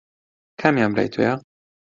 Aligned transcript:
کامیان 0.59 0.91
برای 0.95 1.09
تۆیە؟ 1.13 1.33